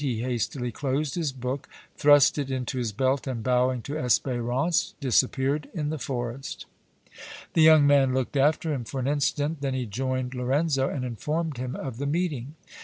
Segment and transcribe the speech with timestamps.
[0.03, 5.69] He hastily closed his book, thrust it into his belt, and, bowing to Espérance, disappeared
[5.75, 6.65] in the forest.
[7.53, 11.57] The young man looked after him for an instant; then he joined Lorenzo and informed
[11.59, 12.55] him of the meeting.